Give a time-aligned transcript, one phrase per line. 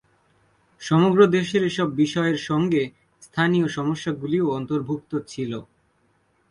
[0.81, 2.83] সমগ্র দেশের এসব বিষয়ের সঙ্গে
[3.21, 5.51] স্থানীয় সমস্যাগুলিও অন্তর্ভুক্ত ছিল।